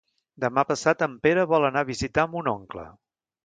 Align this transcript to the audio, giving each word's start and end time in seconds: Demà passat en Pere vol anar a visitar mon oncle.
Demà 0.45 0.63
passat 0.69 1.03
en 1.07 1.19
Pere 1.27 1.45
vol 1.53 1.69
anar 1.69 1.85
a 1.87 1.91
visitar 1.93 2.29
mon 2.35 2.53
oncle. 2.57 2.91